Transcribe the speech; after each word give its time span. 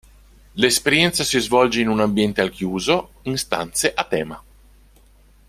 L'esperienza 0.53 1.23
si 1.23 1.37
svolge 1.37 1.79
in 1.79 1.87
un 1.87 1.99
ambiente 1.99 2.41
al 2.41 2.49
chiuso 2.49 3.19
in 3.25 3.37
stanze 3.37 3.93
a 3.93 4.03
tema. 4.03 4.43